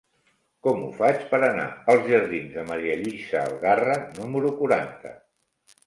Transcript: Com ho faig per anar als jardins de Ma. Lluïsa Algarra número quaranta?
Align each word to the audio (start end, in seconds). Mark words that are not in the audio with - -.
Com 0.67 0.79
ho 0.85 0.89
faig 1.01 1.19
per 1.33 1.41
anar 1.49 1.67
als 1.95 2.09
jardins 2.15 2.57
de 2.57 2.65
Ma. 2.73 2.81
Lluïsa 2.87 3.45
Algarra 3.47 4.03
número 4.21 4.57
quaranta? 4.65 5.19